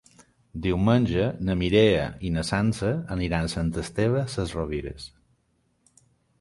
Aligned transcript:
Diumenge 0.61 1.25
na 1.49 1.55
Mireia 1.59 2.07
i 2.29 2.33
na 2.39 2.45
Sança 2.49 2.95
aniran 3.19 3.47
a 3.51 3.55
Sant 3.57 3.71
Esteve 3.85 4.27
Sesrovires. 4.39 5.09